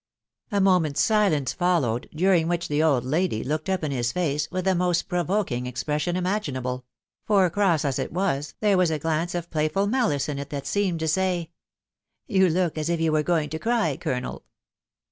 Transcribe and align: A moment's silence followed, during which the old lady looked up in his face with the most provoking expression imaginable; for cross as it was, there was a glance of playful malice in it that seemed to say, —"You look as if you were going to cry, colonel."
A 0.51 0.59
moment's 0.59 0.99
silence 0.99 1.53
followed, 1.53 2.09
during 2.15 2.47
which 2.47 2.69
the 2.69 2.81
old 2.81 3.05
lady 3.05 3.43
looked 3.43 3.69
up 3.69 3.83
in 3.83 3.91
his 3.91 4.11
face 4.11 4.49
with 4.49 4.65
the 4.65 4.73
most 4.73 5.03
provoking 5.07 5.67
expression 5.67 6.15
imaginable; 6.15 6.85
for 7.23 7.47
cross 7.51 7.85
as 7.85 7.99
it 7.99 8.11
was, 8.11 8.55
there 8.61 8.79
was 8.79 8.89
a 8.89 8.97
glance 8.97 9.35
of 9.35 9.51
playful 9.51 9.85
malice 9.85 10.27
in 10.27 10.39
it 10.39 10.49
that 10.49 10.65
seemed 10.65 11.01
to 11.01 11.07
say, 11.07 11.51
—"You 12.27 12.49
look 12.49 12.79
as 12.79 12.89
if 12.89 12.99
you 12.99 13.11
were 13.11 13.21
going 13.21 13.51
to 13.51 13.59
cry, 13.59 13.95
colonel." 13.95 14.43